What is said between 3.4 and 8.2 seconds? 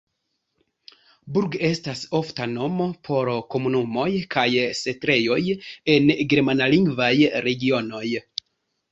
komunumoj kaj setlejoj en germanlingvaj regionoj.